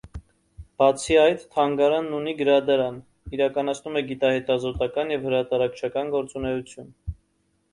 Բացի 0.83 1.17
այդ, 1.23 1.43
թանգարանն 1.57 2.15
ունի 2.19 2.33
գրադարան, 2.39 2.97
իրականացնում 3.39 3.99
է 4.01 4.03
գիտահետազոտական 4.09 5.15
և 5.17 5.29
հրատարակչական 5.29 6.11
գործունեություն։ 6.17 6.91